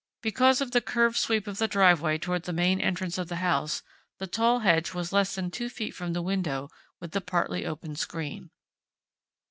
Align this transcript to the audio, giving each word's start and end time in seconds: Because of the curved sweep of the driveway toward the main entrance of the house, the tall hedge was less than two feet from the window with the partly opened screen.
Because 0.23 0.61
of 0.61 0.71
the 0.71 0.81
curved 0.81 1.17
sweep 1.17 1.45
of 1.45 1.59
the 1.59 1.67
driveway 1.67 2.17
toward 2.17 2.41
the 2.41 2.53
main 2.53 2.81
entrance 2.81 3.19
of 3.19 3.27
the 3.27 3.35
house, 3.35 3.83
the 4.17 4.25
tall 4.25 4.61
hedge 4.61 4.95
was 4.95 5.13
less 5.13 5.35
than 5.35 5.51
two 5.51 5.69
feet 5.69 5.93
from 5.93 6.13
the 6.13 6.23
window 6.23 6.69
with 6.99 7.11
the 7.11 7.21
partly 7.21 7.67
opened 7.67 7.99
screen. 7.99 8.49